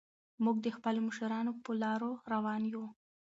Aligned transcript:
موږ 0.43 0.57
د 0.65 0.67
خپلو 0.75 0.99
مشرانو 1.07 1.51
په 1.63 1.71
لارو 1.81 2.11
روان 2.33 2.61
یو. 2.73 2.85